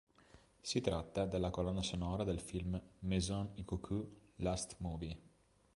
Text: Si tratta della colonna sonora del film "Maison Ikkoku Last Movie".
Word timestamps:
Si 0.63 0.81
tratta 0.81 1.27
della 1.27 1.51
colonna 1.51 1.83
sonora 1.83 2.23
del 2.23 2.39
film 2.39 2.81
"Maison 3.01 3.51
Ikkoku 3.53 4.31
Last 4.37 4.77
Movie". 4.79 5.15